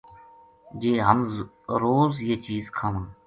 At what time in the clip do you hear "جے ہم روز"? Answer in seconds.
0.81-2.13